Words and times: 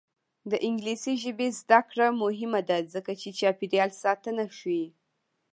د 0.51 0.53
انګلیسي 0.67 1.13
ژبې 1.23 1.47
زده 1.59 1.79
کړه 1.89 2.07
مهمه 2.21 2.61
ده 2.69 2.77
ځکه 2.93 3.11
چې 3.21 3.29
چاپیریال 3.39 3.91
ساتنه 4.03 4.43
ښيي. 4.57 4.85